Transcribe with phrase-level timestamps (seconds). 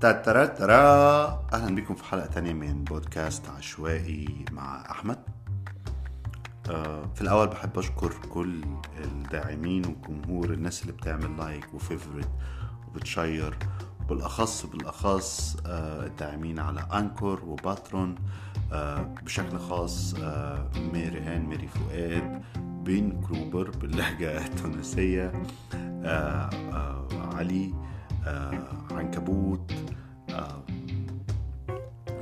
[0.00, 0.74] ترى ترى
[1.52, 5.18] أهلا بكم في حلقة تانية من بودكاست عشوائي مع أحمد.
[6.70, 8.64] آه، في الأول بحب أشكر كل
[9.04, 12.28] الداعمين والجمهور الناس اللي بتعمل like و favorite
[12.88, 13.54] وبت share
[14.08, 18.14] بالاخص بالأخص آه، الداعمين على Anchor و Patreon
[18.72, 20.14] آه، بشكل خاص
[20.92, 25.32] ميري هان ميري فؤاد بين كروبر باللهجة التونسية
[27.34, 27.74] علي
[28.90, 29.72] عنكبوت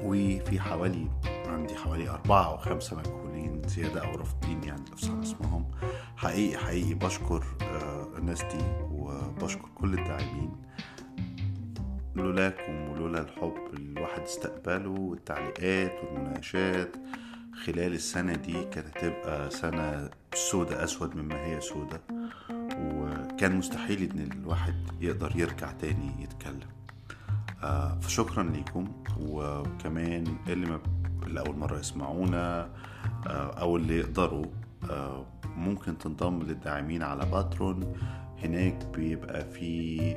[0.08, 1.08] وفي حوالي
[1.46, 5.70] عندي حوالي أربعة أو خمسة مجهولين زيادة أو رافضين يعني نفس على اسمهم.
[6.16, 7.44] حقيقي حقيقي بشكر
[8.18, 10.52] الناس دي وبشكر كل الداعمين.
[12.16, 16.96] لولاكم ولولا الحب الواحد استقبله والتعليقات والمناقشات
[17.64, 22.00] خلال السنة دي كانت هتبقى سنة سودة أسود مما هي سودة.
[22.78, 26.60] وكان مستحيل إن الواحد يقدر يرجع تاني يتكلم.
[26.60, 26.77] آه
[28.00, 28.88] فشكرا ليكم.
[29.20, 30.80] وكمان اللي ما
[31.26, 32.68] اللي أول مرة يسمعونا
[33.26, 34.44] آه أو اللي يقدروا
[34.90, 37.92] آه ممكن تنضم للداعمين على باترون.
[38.44, 40.16] هناك بيبقى في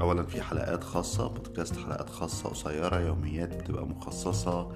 [0.00, 4.72] اولا في حلقات خاصة بودكاست حلقات خاصة قصيرة يوميات بتبقى مخصصة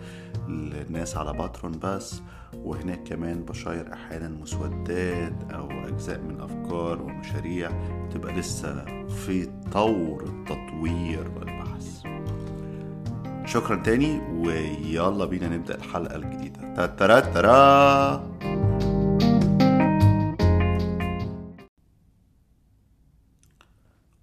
[0.49, 2.23] للناس على باترون بس.
[2.55, 7.71] وهناك كمان بشاير أحيانا مسودات أو أجزاء من أفكار ومشاريع
[8.07, 11.66] بتبقى لسه في طور التطوير والبحث.
[13.45, 16.87] شكرا تاني ويلا بينا نبدأ الحلقة الجديدة.
[16.87, 18.37] ترى ترى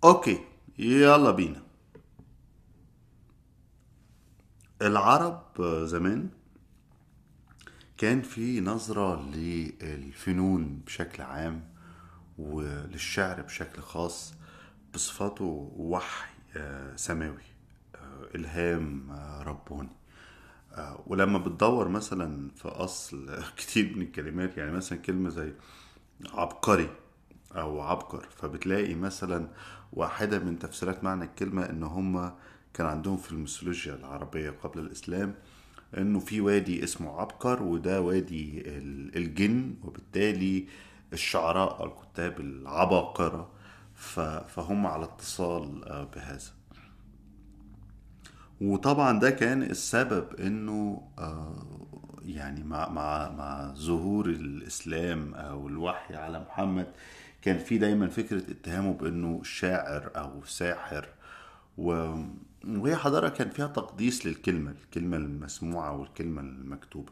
[0.03, 0.39] أوكي
[0.79, 1.63] يلا بينا.
[4.81, 5.41] العرب
[5.83, 6.29] زمان
[7.97, 11.63] كان في نظرة للفنون بشكل عام
[12.37, 14.33] وللشعر بشكل خاص
[14.93, 16.32] بصفاته وحي.
[16.95, 17.43] سماوي.
[18.35, 19.11] إلهام
[19.45, 19.89] رباني
[21.07, 25.53] ولما بتدور مثلا في أصل كتير من الكلمات يعني مثلا كلمة زي
[26.33, 26.89] عبقري
[27.55, 29.47] أو عبقر فبتلاقي مثلا
[29.93, 32.35] واحدة من تفسيرات معنى الكلمة إن هما
[32.73, 35.35] كان عندهم في الميثولوجيا العربية قبل الإسلام
[35.97, 38.63] إنه في وادي اسمه عبقر وده وادي
[39.15, 40.67] الجن وبالتالي
[41.13, 43.49] الشعراء الكتاب العباقرة
[44.47, 45.81] فهم على اتصال
[46.15, 46.51] بهذا.
[48.61, 51.01] وطبعا ده كان السبب إنه
[52.25, 56.87] يعني مع مع مع ظهور الإسلام أو الوحي على محمد
[57.41, 61.07] كان في دايما فكرة اتهامه بإنه شاعر أو ساحر.
[61.77, 62.15] و...
[62.67, 67.11] وهي حضارة كان فيها تقديس للكلمة الكلمة المسموعة والكلمة المكتوبة.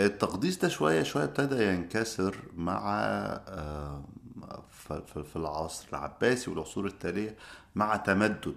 [0.00, 2.80] التقديس ده شوية شوية ابتدى ينكسر مع
[5.24, 7.36] في العصر العباسي والعصور التالية
[7.74, 8.56] مع تمدد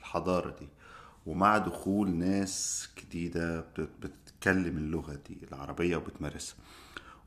[0.00, 0.68] الحضارة دي
[1.26, 6.56] ومع دخول ناس جديدة بتتكلم اللغة دي العربية وبتمارسها.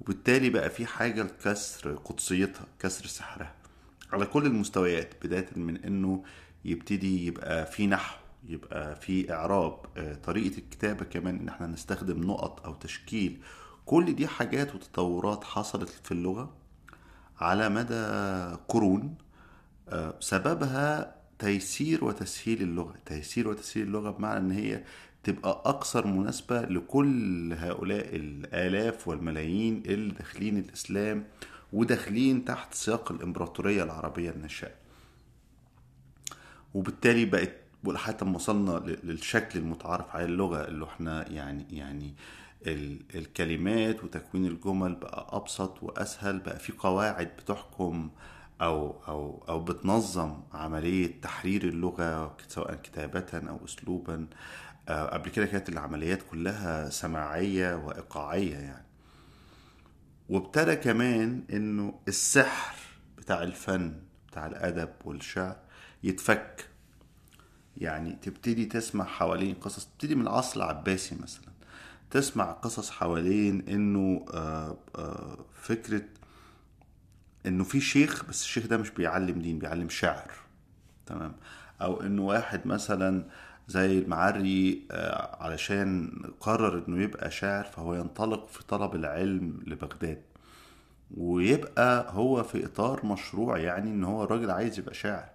[0.01, 3.53] وبالتالي بقى في حاجة لكسر قدسيتها كسر سحرها
[4.13, 6.23] على كل المستويات بداية من إنه
[6.65, 8.15] يبتدي يبقى في نحو
[8.47, 9.73] يبقى في إعراب
[10.23, 13.39] طريقة الكتابة كمان إن إحنا نستخدم نقط أو تشكيل
[13.89, 16.53] كل دي حاجات وتطورات حصلت في اللغة
[17.39, 18.03] على مدى
[18.67, 19.15] قرون
[20.19, 22.95] سببها تيسير وتسهيل اللغة.
[23.05, 24.83] تيسير وتسهيل اللغة بمعنى إن هي
[25.23, 31.23] تبقى أكثر مناسبة لكل هؤلاء الآلاف والملايين اللي داخلين الإسلام
[31.73, 34.71] وداخلين تحت سياق الإمبراطورية العربية الناشئة.
[36.73, 38.71] وبالتالي بقت لحد ما وصلنا
[39.03, 42.13] للشكل المتعارف عليه اللغة اللي إحنا يعني يعني
[42.67, 48.09] الكلمات وتكوين الجمل بقى أبسط وأسهل بقى في قواعد بتحكم
[48.61, 54.27] أو أو أو بتنظم عملية تحرير اللغة سواء كتابة أو أسلوبا.
[54.89, 58.85] قبل كده كانت العمليات كلها سماعية وإيقاعية يعني.
[60.29, 62.75] وابتدى كمان إنه السحر
[63.17, 65.55] بتاع الفن بتاع الأدب والشعر
[66.03, 66.69] يتفك.
[67.77, 71.49] يعني تبتدي تسمع حوالين قصص تبتدي من العصر العباسي مثلا.
[72.11, 76.01] تسمع قصص حوالين إنه آآ آآ فكرة
[77.45, 80.31] إنه في شيخ بس الشيخ ده مش بيعلم دين بيعلم شعر
[81.05, 81.35] تمام؟
[81.81, 83.23] أو إنه واحد مثلا
[83.67, 84.87] زي المعري
[85.39, 90.21] علشان قرر إنه يبقى شاعر فهو ينطلق في طلب العلم لبغداد
[91.17, 95.29] ويبقى هو في إطار مشروع يعني إن هو الراجل عايز يبقى شاعر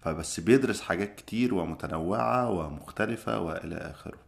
[0.00, 4.18] فبس بيدرس حاجات كتير ومتنوعة ومختلفة وإلى آخره.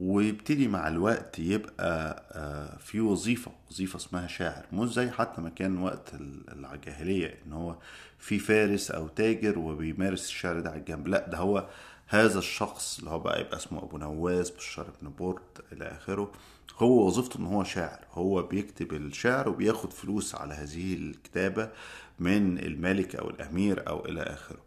[0.00, 4.66] ويبتدي مع الوقت يبقى آه، في وظيفة وظيفة اسمها شاعر.
[4.72, 7.76] مش زي حتى ما كان وقت ال- الجاهلية إن هو
[8.18, 11.08] في فارس أو تاجر وبيمارس الشعر ده على الجنب.
[11.08, 11.68] لأ ده هو
[12.06, 16.32] هذا الشخص اللي هو بقى يبقى اسمه أبو نواس بشار بن برد إلى آخره.
[16.78, 17.98] هو وظيفته إن هو شاعر.
[18.12, 21.70] هو بيكتب الشعر وبياخد فلوس على هذه الكتابة
[22.18, 24.58] من الملك أو الأمير أو إلى آخره.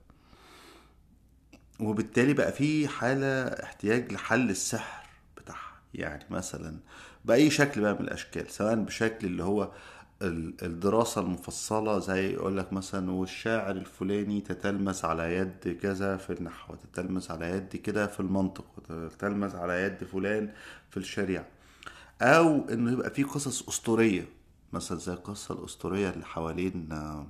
[1.80, 5.01] وبالتالي بقى في حالة احتياج لحل السحر.
[5.94, 6.78] يعني مثلا
[7.26, 9.72] بأي شكل بقى من الأشكال سواء بشكل اللي هو
[10.22, 16.74] ال- الدراسة المفصلة زي يقول لك مثلا والشاعر الفلاني تتلمس على يد كذا في النحو
[16.74, 20.54] وتتلمس على يد كده في المنطق وتتلمس على يد فلان
[20.90, 21.46] في الشريعة.
[22.22, 24.26] أو إنه يبقى في قصص أسطورية
[24.74, 27.28] مثلا زي القصة الأسطورية اللي حوالين آه،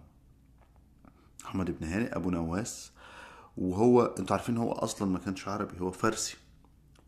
[1.43, 2.91] محمد بن هانئ أبو نواس.
[3.57, 6.37] وهو أنتوا عارفين هو أصلا ما كانش عربي هو فارسي.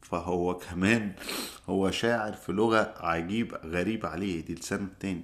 [0.03, 1.13] فهو كمان
[1.69, 5.23] هو شاعر في لغة عجيب غريب عليه دي لسانه التاني.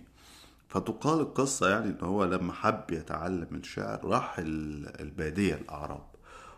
[0.69, 6.03] فتقال القصة يعني إن هو لما حب يتعلم الشعر راح ال- البادية الأعراب.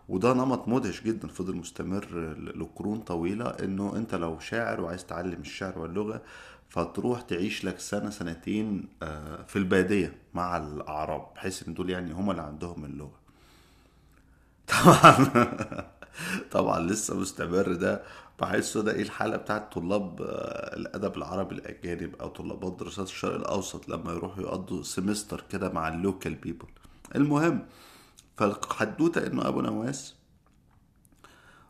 [0.10, 5.80] وده نمط مدهش جدا فضل مستمر لقرون طويلة إنه أنت لو شاعر وعايز تعلم الشعر
[5.80, 6.22] واللغة
[6.70, 12.32] فتروح تعيش لك سنة سنتين آه، في البادية مع الأعراب بحيث إن دول يعني هم
[12.32, 13.22] اللي عندهم اللغة.
[14.68, 15.92] طبعا.
[16.52, 18.04] طبعا لسه مستمر ده.
[18.42, 23.90] بحسه ده إيه الحالة بتاعت طلاب آه، الأدب العربي الأجانب أو طلاب دراسات الشرق الأوسط
[23.90, 26.68] لما يروحوا يقضوا semester كده مع ال local people
[27.16, 27.66] المهم
[28.38, 30.16] فالحدوتة إنه أبو نواس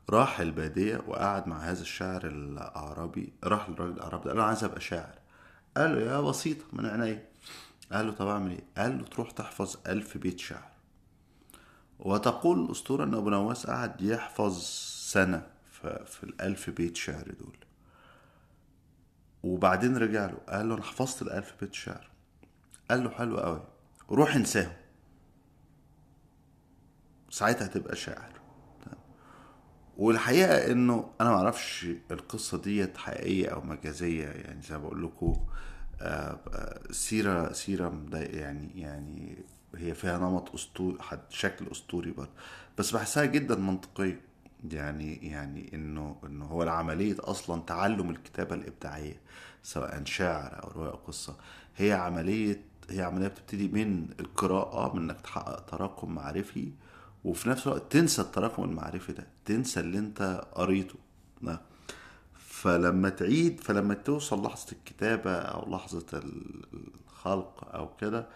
[0.09, 5.15] راح البادية وقعد مع هذا الشاعر الاعرابي راح للراجل الاعرابي قال له عايز أبقى شاعر.
[5.77, 7.27] قال له يا بسيطة من عينيا.
[7.91, 10.70] قال له طب أعمل إيه؟ قال له تروح تحفظ ألف بيت شعر.
[12.01, 14.59] وتقول الأسطورة إن أبو نواس قعد يحفظ
[15.11, 15.47] سنة
[16.05, 17.57] في, الألف بيت شعر دول.
[19.43, 22.09] وبعدين رجع له قال له أنا حفظت الألف بيت شعر.
[22.89, 23.63] قال له حلو قوي
[24.09, 24.73] روح انساهم.
[27.29, 28.41] ساعتها هتبقى شاعر.
[29.97, 35.45] والحقيقة إنه أنا معرفش القصة ديت حقيقية أو مجازية يعني زي ما بقول لكم
[36.01, 39.45] آه، آه، سيرة سيرة مضايقة يعني يعني
[39.75, 40.97] هي فيها نمط أسطوري
[41.29, 42.29] شكل أسطوري برضه.
[42.77, 44.21] بس بحسها جدا منطقية.
[44.71, 49.19] يعني يعني إنه إنه هو العملية أصلا تعلم الكتابة الإبداعية
[49.63, 51.35] سواء شعر أو رواية أو قصة.
[51.77, 56.71] هي عملية هي عملية بتبتدي من القراءة من إنك تحقق تراكم معرفي
[57.25, 60.95] وفي نفس الوقت تنسى التراكم المعرفي ده تنسى اللي أنت قريته.
[61.41, 61.61] ده.
[62.35, 66.65] فلما تعيد فلما توصل لحظة الكتابة أو لحظة ال-
[67.07, 68.27] الخلق أو كده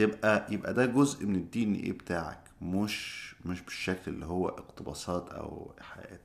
[0.00, 5.28] يبقى يبقى ده جزء من الدي إن إيه بتاعك مش مش بالشكل اللي هو اقتباسات
[5.28, 6.20] أو إيحاءات.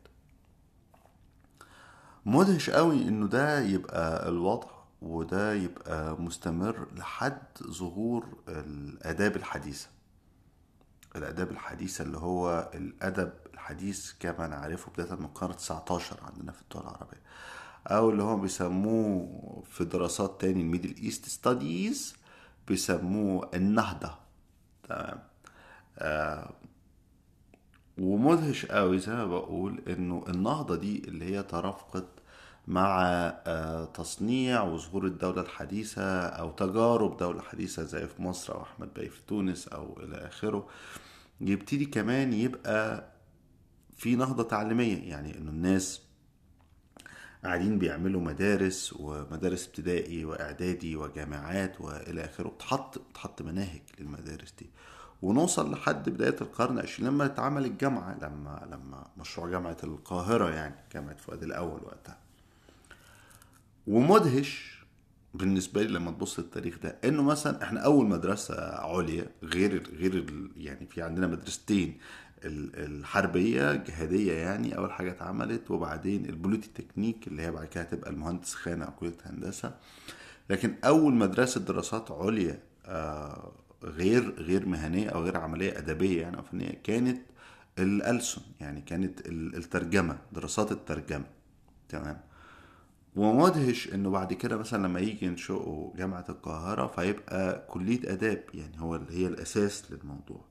[2.25, 4.67] مدهش قوي إنه ده يبقى الوضع
[5.01, 9.87] وده يبقى مستمر لحد ظهور الآداب الحديثة.
[11.15, 16.81] الآداب الحديثة اللي هو الأدب الحديث كما نعرفه بداية من القرن 19 عندنا في الدول
[16.81, 17.21] العربية.
[17.87, 22.15] أو اللي هم بيسموه في دراسات تاني ال Middle East studies
[22.71, 24.11] بيسموه النهضة.
[24.89, 25.19] تمام.
[27.97, 32.05] ومدهش قوي زي ما بقول إنه النهضة دي اللي هي ترافقت
[32.67, 33.01] مع
[33.47, 39.09] آه، تصنيع وظهور الدولة الحديثة أو تجارب دولة حديثة زي في مصر أو أحمد بي
[39.09, 40.67] في تونس أو إلى آخره
[41.41, 43.11] يبتدي كمان يبقى
[43.97, 45.09] في نهضة تعليمية.
[45.09, 46.01] يعني إنه الناس
[47.43, 52.49] قاعدين بيعملوا مدارس ومدارس ابتدائي وإعدادي وجامعات وإلى آخره.
[52.49, 54.69] بتحط بتحط مناهج للمدارس دي.
[55.21, 61.17] ونوصل لحد بداية القرن العشرين لما اتعمل الجامعة لما لما مشروع جامعة القاهرة يعني جامعة
[61.17, 62.17] فؤاد الأول وقتها.
[63.87, 64.81] ومدهش
[65.33, 70.25] بالنسبة لي لما تبص للتاريخ ده إنه مثلا إحنا أول مدرسة عليا غير غير
[70.57, 71.97] يعني في عندنا مدرستين
[72.45, 78.09] ال- الحربية جهادية يعني أول حاجة اتعملت وبعدين البوليتي تكنيك اللي هي بعد كده هتبقى
[78.09, 79.75] المهندسخانة أو كلية هندسة.
[80.49, 83.51] لكن أول مدرسة دراسات عليا آه،
[83.83, 87.21] غير غير مهنية أو غير عملية أدبية يعني أو فنية كانت
[87.79, 91.25] الألسن يعني كانت ال- الترجمة دراسات الترجمة.
[91.89, 92.19] تمام؟
[93.15, 98.95] ومدهش إنه بعد كده مثلا لما يجي ينشئوا جامعة القاهرة فيبقى كلية آداب يعني هو
[99.09, 100.50] هي الأساس للموضوع.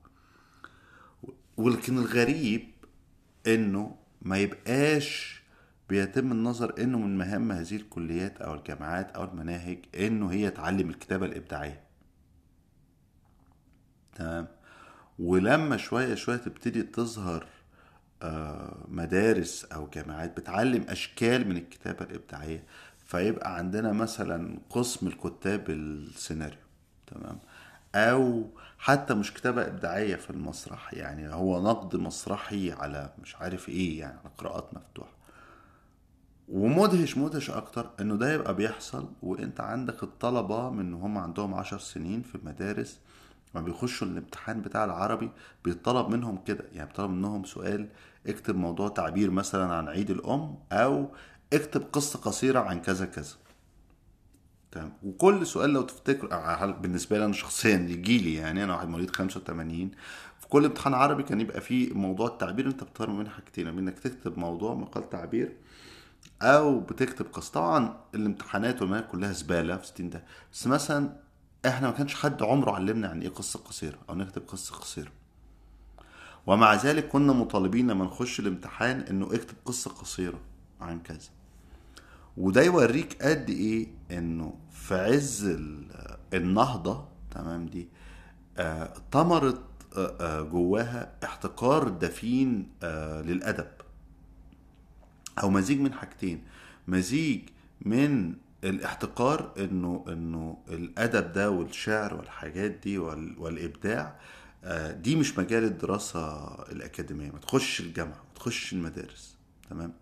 [1.57, 2.67] ولكن الغريب
[3.47, 5.41] إنه ما يبقاش
[5.89, 11.25] بيتم النظر إنه من مهام هذه الكليات أو الجامعات أو المناهج إنه هي تعلم الكتابة
[11.25, 11.81] الإبداعية.
[14.15, 14.47] تمام؟
[15.19, 17.45] ولما شوية شوية تبتدي تظهر
[18.23, 22.63] آه، مدارس أو جامعات بتعلم أشكال من الكتابة الإبداعية
[23.05, 26.57] فيبقى عندنا مثلا قسم الكتاب السيناريو.
[27.07, 27.39] تمام؟
[27.95, 28.49] أو
[28.83, 34.19] حتى مش كتابة إبداعية في المسرح يعني هو نقد مسرحي على مش عارف إيه يعني
[34.37, 35.11] قراءات مفتوحة.
[36.49, 42.21] ومدهش مدهش أكتر إنه ده يبقى بيحصل وإنت عندك الطلبة من هم عندهم عشر سنين
[42.21, 42.99] في المدارس
[43.55, 45.31] ما بيخشوا الامتحان بتاع العربي
[45.63, 47.87] بيطلب منهم كده يعني بيطلب منهم سؤال
[48.27, 51.07] اكتب موضوع تعبير مثلا عن عيد الأم أو
[51.53, 53.35] اكتب قصة قصيرة عن كذا كذا.
[54.71, 54.93] تمام.
[55.03, 59.15] وكل سؤال لو تفتكر هل- بالنسبة لي أنا شخصيا يجي لي يعني أنا واحد مواليد
[59.15, 59.91] 85
[60.39, 64.39] في كل امتحان عربي كان يبقى فيه موضوع التعبير أنت بتختار من حاجتين انك تكتب
[64.39, 65.55] موضوع مقال تعبير
[66.41, 67.51] أو بتكتب قصة.
[67.53, 70.23] طبعا الامتحانات والمناهج كلها زبالة في 60 ده
[70.53, 71.09] بس مثلا
[71.65, 75.11] إحنا ما كانش حد عمره علمنا يعني إيه قصة قصيرة أو نكتب قصة قصيرة.
[76.47, 80.39] ومع ذلك كنا مطالبين لما نخش الامتحان إنه اكتب قصة قصيرة
[80.81, 81.29] عن كذا.
[82.37, 87.87] وده يوريك قد إيه إنه في عز ال- النهضة تمام دي
[88.57, 88.93] آه،
[89.97, 93.67] آه، آه، جواها احتكار دفين آه، للأدب.
[95.43, 96.43] أو مزيج من حاجتين.
[96.87, 97.41] مزيج
[97.81, 98.33] من
[98.63, 104.15] الاحتقار إنه إنه الأدب ده والشعر والحاجات دي وال- والإبداع
[104.63, 107.31] آه، دي مش مجال الدراسة الأكاديمية.
[107.31, 109.35] ما تخش الجامعة ما تخش المدارس
[109.69, 109.93] تمام؟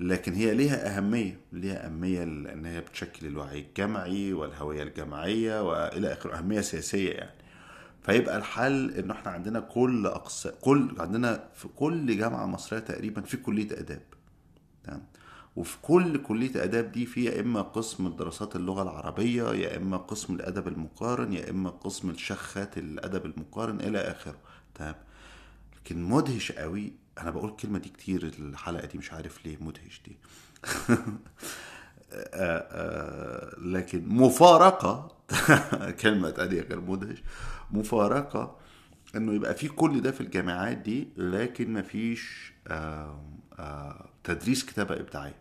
[0.00, 6.38] لكن هي ليها أهمية ليها أهمية لأن هي بتشكل الوعي الجمعي والهوية الجماعية وإلى آخره
[6.38, 7.30] أهمية سياسية يعني.
[8.02, 13.36] فيبقى الحل إن إحنا عندنا كل اقسام كل عندنا في كل جامعة مصرية تقريبا في
[13.36, 14.02] كلية آداب
[14.84, 15.02] تمام؟
[15.56, 20.34] وفي كل كلية آداب دي في يا إما قسم دراسات اللغة العربية يا إما قسم
[20.34, 24.36] الأدب المقارن يا إما قسم الشخات الأدب المقارن إلى آخره
[24.74, 24.94] تمام؟
[25.76, 30.16] لكن مدهش قوي أنا بقول الكلمة دي كتير الحلقة دي مش عارف ليه مدهش دي.
[32.14, 35.16] آه، آه، لكن مفارقة
[36.02, 37.22] كلمة تانية غير مدهش.
[37.70, 38.58] مفارقة
[39.16, 45.34] إنه يبقى في كل ده في الجامعات دي لكن مفيش آه، تدريس كتابة إبداعية.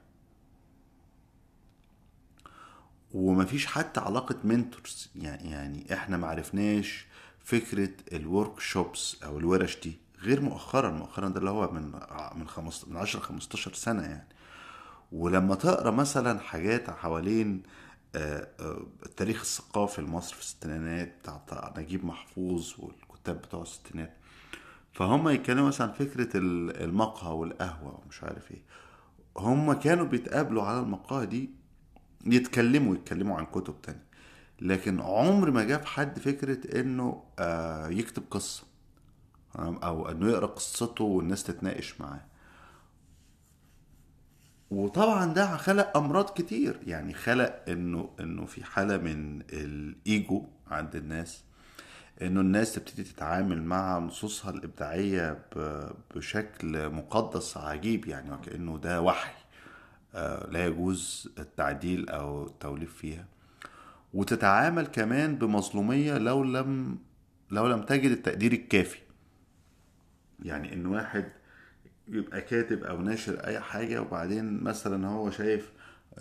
[3.14, 7.06] ومفيش حتى علاقة منتورز يعني يعني إحنا معرفناش
[7.40, 9.98] فكرة الورك شوبس أو الورش دي.
[10.22, 11.82] غير مؤخرا مؤخرا ده اللي هو من
[12.36, 12.46] من
[12.88, 14.28] من 10 15 سنة يعني.
[15.12, 17.64] ولما تقرأ مثلا حاجات حوالين
[19.06, 21.16] التاريخ الثقافي لمصر في الستينات
[21.48, 24.14] بتاع نجيب محفوظ والكتاب بتوع الستينات
[24.94, 28.62] فهم يتكلموا مثلا فكرة ال- المقهى والقهوة ومش عارف إيه.
[29.38, 31.50] هم كانوا بيتقابلوا على المقاهي دي
[32.26, 34.04] يتكلموا يتكلموا عن كتب تانية.
[34.62, 37.24] لكن عمر ما جاب حد فكرة إنه
[38.00, 38.64] يكتب قصة.
[39.56, 42.26] أو إنه يقرأ قصته والناس تتناقش معاه.
[44.72, 46.80] وطبعا ده خلق أمراض كتير.
[46.88, 51.44] يعني خلق إنه إنه في حالة من الإيجو عند الناس
[52.22, 55.46] إنه الناس تبتدي تتعامل مع نصوصها الإبداعية
[56.16, 59.32] بشكل مقدس عجيب يعني وكأنه ده وحي
[60.16, 63.26] آه، لا يجوز التعديل أو التوليف فيها.
[64.14, 66.98] وتتعامل كمان بمظلومية لو لم
[67.52, 69.00] لو لم تجد التقدير الكافي.
[70.42, 71.30] يعني إن واحد
[72.08, 75.72] يبقى كاتب أو ناشر أي حاجة وبعدين مثلا هو شايف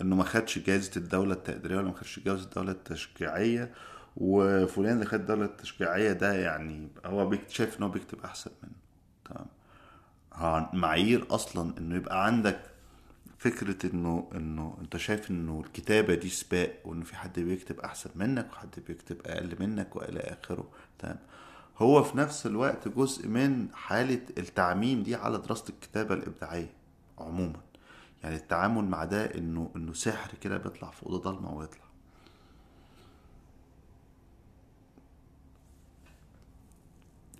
[0.01, 3.71] إنه ما خدش جائزه الدولة التقديرية ولا ما خدش جائزه الدولة التشجيعية
[4.17, 8.71] وفلان اللي خد الدولة التشجيعية ده يعني هو بيكت- شايف إن هو بيكتب أحسن منه.
[9.25, 9.47] تمام؟
[10.73, 12.59] معايير أصلا إنه يبقى عندك
[13.39, 18.47] فكرة إنه إنه أنت شايف إنه الكتابة دي سباق وإنه في حد بيكتب أحسن منك
[18.53, 20.69] وحد بيكتب أقل منك وإلى آخره.
[20.99, 21.17] تمام؟
[21.81, 26.73] هو في نفس الوقت جزء من حالة التعميم دي على دراسة الكتابة الإبداعية
[27.19, 27.59] عموما.
[28.23, 31.83] يعني التعامل مع ده إنه إنه سحر كده بيطلع في أوضة ضلمة ويطلع.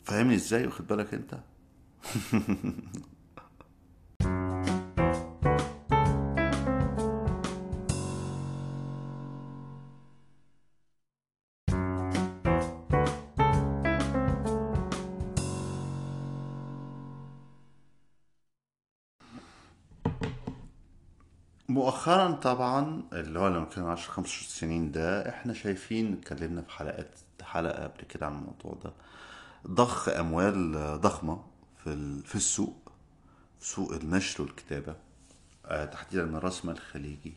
[0.04, 1.40] فاهمني إزاي؟ واخد بالك أنت؟
[22.12, 27.20] مؤخرا طبعا اللي هو لما كان 10 15 سنين ده إحنا شايفين اتكلمنا في حلقات
[27.42, 28.94] حلقة قبل كده عن الموضوع ده
[29.68, 31.44] ضخ أموال ضخمة
[31.84, 32.92] في في السوق
[33.60, 34.96] في سوق النشر والكتابة
[35.66, 37.34] آه، تحديدا راس مال خليجي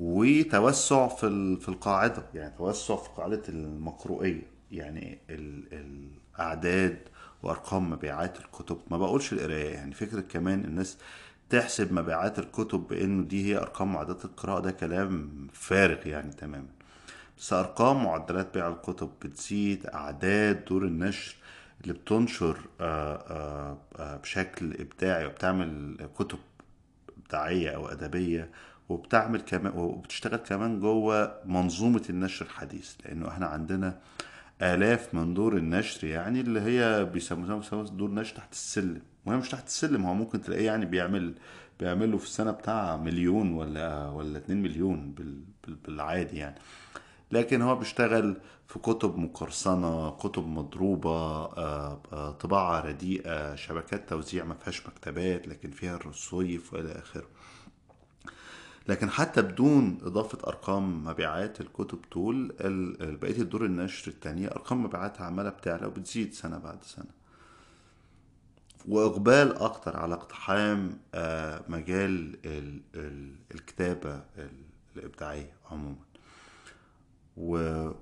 [0.00, 5.64] وتوسع في في القاعدة يعني توسع في قاعدة المقروئية يعني ال-
[6.38, 6.98] الأعداد
[7.42, 8.78] وأرقام مبيعات الكتب.
[8.90, 10.98] ما بقولش القراية يعني فكرة كمان الناس
[11.50, 14.60] تحسب مبيعات الكتب بأنه دي هي أرقام معدلات القراءة.
[14.60, 16.68] ده كلام فارغ يعني تماما.
[17.38, 21.36] بس أرقام معدلات بيع الكتب بتزيد أعداد دور النشر
[21.82, 26.38] اللي بتنشر آه، آه، آه، بشكل إبداعي وبتعمل كتب
[27.18, 28.50] إبداعية أو أدبية
[28.88, 32.94] وبتعمل كمان وبتشتغل كمان جوه منظومة النشر الحديث.
[33.04, 33.98] لأنه إحنا عندنا
[34.62, 39.02] آلاف من دور النشر يعني اللي هي بيسموها دور نشر تحت السلم.
[39.26, 41.34] وهي مش تحت السلم هو ممكن تلاقيه يعني بيعمل
[41.80, 46.58] بيعمل له في السنة بتاع مليون ولا ولا 2 مليون بال- بال- بالعادي يعني.
[47.32, 48.36] لكن هو بيشتغل
[48.68, 55.70] في كتب مقرصنة كتب مضروبة آه، آه، طباعة رديئة شبكات توزيع ما فيهاش مكتبات لكن
[55.70, 57.26] فيها الرصيف وإلى آخره.
[58.88, 62.52] لكن حتى بدون إضافة أرقام مبيعات الكتب طول
[63.00, 67.25] بقية الدور النشر التانية أرقام مبيعاتها عمالة بتعلى وبتزيد سنة بعد سنة.
[68.88, 74.64] وإقبال أكتر على اقتحام آه، مجال ال- ال- الكتابة ال-
[74.96, 75.96] الإبداعية عموما.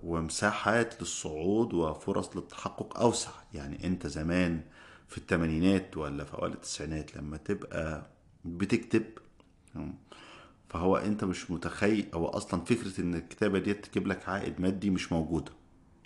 [0.02, 3.30] ومساحات للصعود وفرص للتحقق أوسع.
[3.54, 4.60] يعني أنت زمان
[5.08, 8.06] في الثمانينات ولا في أوائل التسعينات لما تبقى
[8.44, 9.04] بتكتب
[10.68, 15.12] فهو أنت مش متخيل هو أصلا فكرة إن الكتابة دي تجيب لك عائد مادي مش
[15.12, 15.52] موجودة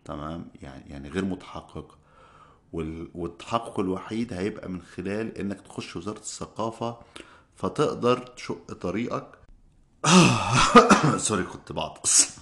[0.04, 1.97] تمام؟ يعني يعني غير متحققة.
[2.72, 6.98] والتحقق الوحيد هيبقى من خلال إنك تخش وزارة الثقافة
[7.56, 9.38] فتقدر تشق طريقك.
[11.16, 12.38] سوري كنت بعطس.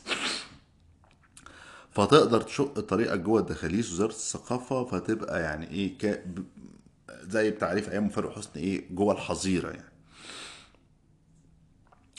[1.90, 6.25] فتقدر تشق طريقك جوه الدخاليس وزارة الثقافة فتبقى يعني إيه ك...
[7.23, 9.96] زي بتعريف أيام فاروق حسني إيه جوه الحظيرة يعني.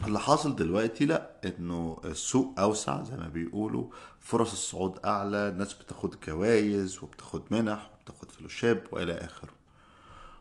[0.05, 3.89] اللي حاصل دلوقتي لا إنه السوق أوسع زي ما بيقولوا
[4.19, 9.49] فرص الصعود أعلى الناس بتاخد جوائز وبتاخد منح وبتاخد فلوشاب وإلى آخره.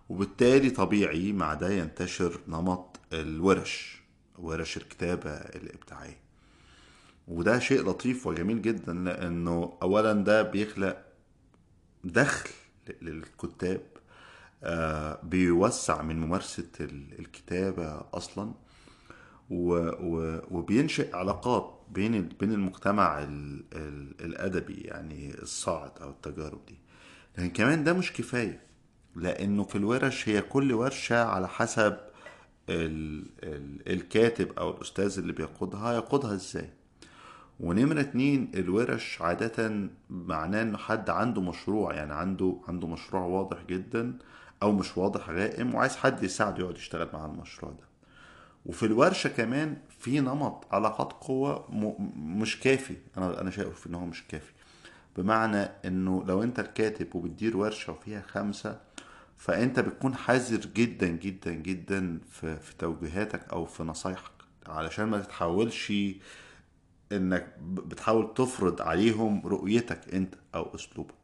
[0.08, 4.02] وبالتالي طبيعي مع ده ينتشر نمط الورش
[4.38, 6.20] ورش الكتابة الإبداعية.
[7.28, 11.02] وده شيء لطيف وجميل جدا لأنه أولا ده بيخلق
[12.04, 12.50] دخل
[13.02, 13.80] للكتاب
[14.62, 18.52] آه، بيوسع من ممارسة ال- الكتابة و
[19.50, 26.78] وبينشئ علاقات بين بين المجتمع ال ال الأدبي يعني الصاعد أو التجارب دي.
[27.38, 28.60] لكن كمان ده مش كفاية
[29.16, 31.96] لأنه في الورش هي كل ورشة على حسب
[32.68, 36.70] ال ال الكاتب أو الأستاذ اللي بيقودها يقودها إزاي.
[37.60, 44.18] ونمرة اتنين الورش عادة معناه انه حد عنده مشروع يعني عنده عنده مشروع واضح جدا
[44.62, 47.85] أو مش واضح غائم وعايز حد يساعده يقعد يشتغل مع المشروع ده.
[48.66, 52.94] وفي الورشة كمان في نمط علاقات قوة م- مش كافي.
[53.16, 54.52] أنا أنا شايف إن هو مش كافي.
[55.16, 58.80] بمعنى إنه لو أنت الكاتب وبتدير ورشة وفيها خمسة
[59.36, 64.30] فأنت بتكون حذر جدا جدا جدا في, في توجيهاتك أو في نصايحك.
[64.66, 65.92] علشان ما تتحولش
[67.12, 71.14] إنك بتحاول تفرض عليهم رؤيتك أنت أو أسلوبك.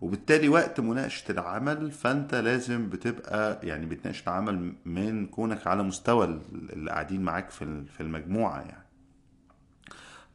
[0.00, 6.72] وبالتالي وقت مناقشة العمل فأنت لازم بتبقى يعني بتناقش العمل من كونك على مستوى ال-
[6.72, 8.86] اللي قاعدين معاك في في المجموعة يعني.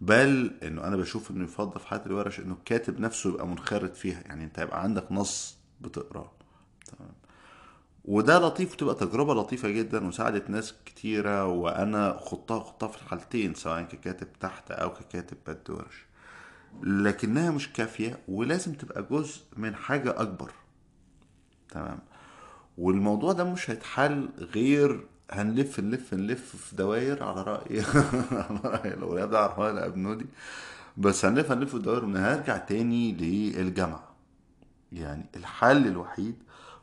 [0.02, 4.22] بل إنه أنا بشوف إنه يفضل في حالة الورش إنه الكاتب نفسه يبقى منخرط فيها
[4.26, 6.32] يعني أنت يبقى عندك نص بتقرأه.
[6.98, 7.12] تمام.
[8.06, 13.82] وده لطيف وتبقى تجربة لطيفة جدا وساعدت ناس كتيرة وأنا خضتها خضتها في الحالتين سواء
[13.82, 16.06] ككاتب تحت أو ككاتب بد ورش
[16.84, 20.52] لكنها مش كافية ولازم تبقى جزء من حاجة أكبر.
[21.70, 22.00] تمام.
[22.78, 27.82] والموضوع ده مش هيتحل غير هنلف نلف نلف في دواير على رأي
[28.50, 30.26] على رأي الأولاد ده عرفان الأبنودي
[30.98, 34.16] بس هنلف هنلف في دواير وهنرجع تاني للجامعة.
[34.92, 36.36] يعني الحل الوحيد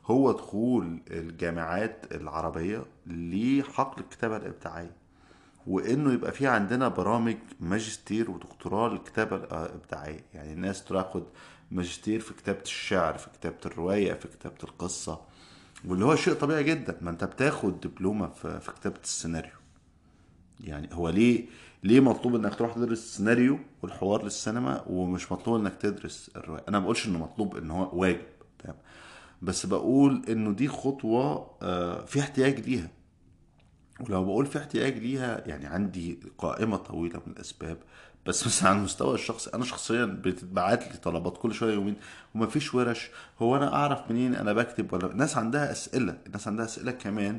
[0.06, 5.01] هو دخول الجامعات العربية لحقل الكتابة الإبداعية.
[5.66, 11.22] وإنه يبقى في عندنا برامج ماجستير ودكتوراه للكتابة الإبداعية يعني الناس تاخد
[11.70, 15.20] ماجستير في كتابة الشعر في كتابة الرواية في كتابة القصة
[15.84, 16.96] واللي هو شيء طبيعي جدا.
[17.00, 19.52] ما أنت بتاخد دبلومة في كتابة السيناريو.
[20.60, 21.46] يعني هو ليه
[21.84, 26.84] ليه مطلوب إنك تروح تدرس السيناريو والحوار للسينما ومش مطلوب إنك تدرس الرواية؟ أنا ما
[26.84, 28.20] بقولش إنه مطلوب إن هو واجب
[29.42, 32.90] بس بقول إنه دي خطوة آه، في احتياج ليها.
[34.02, 37.76] ولو بقول في احتياج ليها يعني عندي قائمة طويلة من الأسباب
[38.26, 41.96] بس مثلا على المستوى الشخصي أنا شخصيا بتتبعت لي طلبات كل شوية يومين
[42.34, 43.10] وما فيش ورش.
[43.42, 47.38] هو أنا أعرف منين أنا بكتب ولا الناس عندها أسئلة الناس عندها أسئلة كمان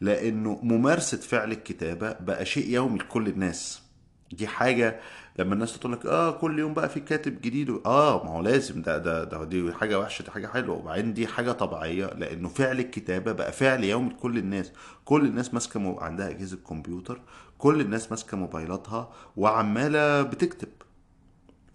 [0.00, 3.83] لأنه ممارسة فعل الكتابة بقى شيء يومي لكل الناس.
[4.32, 5.00] دي حاجة
[5.38, 8.82] لما الناس تقول لك آه كل يوم بقى في كاتب جديد آه ما هو لازم
[8.82, 10.76] ده ده ده دي حاجة وحشة دي حاجة حلوة.
[10.76, 14.72] وبعدين دي حاجة طبيعية لأنه فعل الكتابة بقى فعل يومي لكل الناس.
[15.04, 15.98] كل الناس ماسكة مو...
[16.00, 17.20] عندها أجهزة كمبيوتر
[17.58, 20.68] كل الناس ماسكة موبايلاتها وعمالة بتكتب.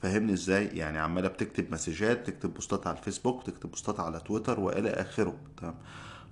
[0.02, 4.90] فاهمني إزاي؟ يعني عمالة بتكتب مسجات تكتب بوستات على الفيسبوك تكتب بوستات على تويتر وإلى
[4.90, 5.36] آخره.
[5.62, 5.76] تمام؟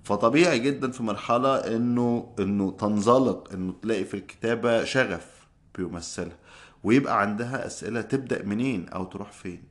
[0.04, 5.37] فطبيعي جدا في مرحلة إنه إنه تنزلق إنه تلاقي في الكتابة شغف.
[5.78, 6.36] بيمثلها.
[6.84, 9.62] ويبقى عندها أسئلة تبدأ منين أو تروح فين.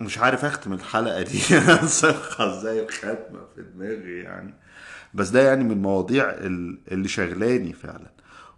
[0.00, 1.38] مش عارف أختم الحلقة دي.
[1.86, 4.54] صيغه إزاي؟ الختمة في دماغي يعني.
[5.14, 8.10] بس ده يعني من المواضيع ال- اللي شغلاني فعلا.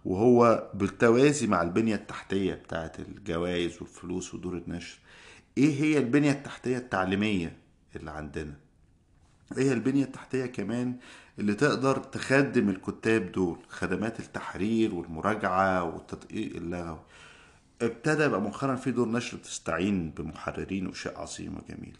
[0.04, 4.98] وهو بالتوازي مع البنية التحتية بتاعت الجوائز والفلوس ودور النشر.
[5.58, 7.56] إيه هي البنية التحتية التعليمية
[7.96, 8.54] اللي عندنا؟
[9.58, 10.96] إيه البنية التحتية كمان
[11.38, 17.00] اللي تقدر تخدم الكتاب دول خدمات التحرير والمراجعة والتدقيق اللغوي
[17.82, 21.96] ابتدى يبقى مؤخرا في دور نشر تستعين بمحررين وشيء عظيم وجميل.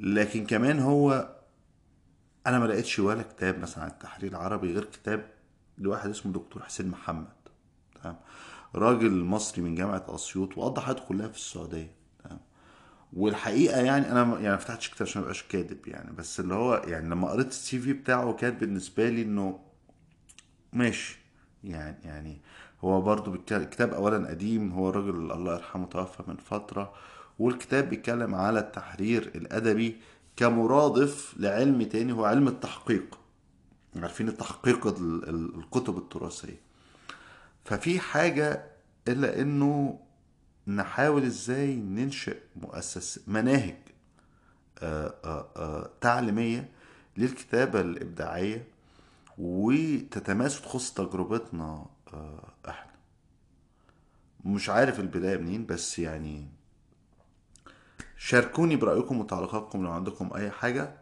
[0.00, 1.28] لكن كمان هو
[2.46, 5.30] أنا ما لقيتش ولا كتاب مثلا عن التحرير العربي غير كتاب
[5.78, 7.26] لواحد اسمه دكتور حسين محمد
[8.02, 8.16] تمام؟
[8.74, 11.97] راجل مصري من جامعة أسيوط وقضى حياته كلها في السعودية.
[13.12, 16.54] تمام والحقيقة يعني ما- يعني ما فتحتش كتاب عشان ما ابقاش كاذب يعني بس اللي
[16.54, 19.60] هو يعني لما قريت السي في بتاعه كان بالنسبة لي إنه
[20.72, 21.18] ماشي
[21.64, 22.40] يعني يعني
[22.84, 23.00] هو
[23.32, 26.92] بيتكلم الكتاب اولا قديم هو الراجل الله يرحمه توفى من فترة
[27.38, 29.96] والكتاب بيتكلم على التحرير الأدبي
[30.36, 33.18] كمرادف لعلم تاني هو علم التحقيق.
[33.96, 36.60] عارفين التحقيق ال- ال- الكتب التراثية.
[37.64, 38.64] ففي حاجة
[39.08, 40.00] إلا إنه
[40.68, 43.76] نحاول إزاي ننشئ مؤسس مناهج
[44.78, 46.68] آه، آه، آه، تعليمية
[47.16, 48.66] للكتابة الإبداعية
[49.38, 51.86] وتتماس وتخص تجربتنا
[52.68, 52.92] إحنا.
[54.44, 56.46] مش عارف البداية منين بس يعني
[58.16, 60.94] شاركوني برأيكم وتعليقاتكم لو عندكم أي حاجة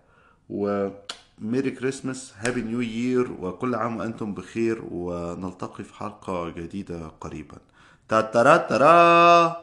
[0.50, 7.58] و Merry Christmas Happy New Year وكل عام وأنتم بخير ونلتقي في حلقة جديدة قريبا.
[8.08, 9.62] تاترا ترى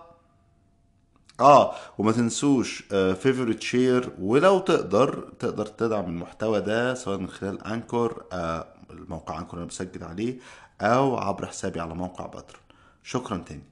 [1.40, 8.24] آه وما تنسوش favorite share ولو تقدر تقدر تدعم المحتوى ده سواء من خلال Anchor
[8.34, 10.38] آه الموقع Anchor أنا بسجل عليه
[10.82, 12.62] أو عبر حسابي على موقع Patreon
[13.04, 13.64] شكرا تاني.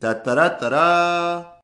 [0.00, 1.56] تاترا ترى